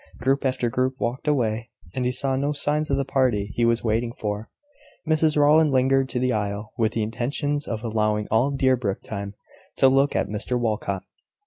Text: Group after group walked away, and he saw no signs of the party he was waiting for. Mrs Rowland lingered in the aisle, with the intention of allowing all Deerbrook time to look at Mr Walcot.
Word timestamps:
Group 0.17 0.45
after 0.45 0.67
group 0.67 0.99
walked 0.99 1.27
away, 1.27 1.69
and 1.93 2.05
he 2.05 2.11
saw 2.11 2.35
no 2.35 2.53
signs 2.53 2.89
of 2.89 2.97
the 2.97 3.05
party 3.05 3.51
he 3.53 3.65
was 3.65 3.83
waiting 3.83 4.11
for. 4.13 4.49
Mrs 5.07 5.37
Rowland 5.37 5.69
lingered 5.69 6.11
in 6.15 6.21
the 6.23 6.33
aisle, 6.33 6.73
with 6.75 6.93
the 6.93 7.03
intention 7.03 7.59
of 7.67 7.83
allowing 7.83 8.27
all 8.31 8.49
Deerbrook 8.49 9.03
time 9.03 9.35
to 9.75 9.87
look 9.89 10.15
at 10.15 10.27
Mr 10.27 10.59
Walcot. 10.59 11.03